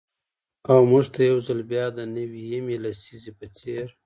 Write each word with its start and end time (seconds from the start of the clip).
او 0.69 0.79
مـوږ 0.89 1.05
تـه 1.13 1.21
يـو 1.29 1.37
ځـل 1.47 1.59
بـيا 1.69 1.85
د 1.97 1.99
نـوي 2.15 2.41
يمـې 2.53 2.77
لسـيزې 2.83 3.31
پـه 3.37 3.45
څـېر. 3.57 3.89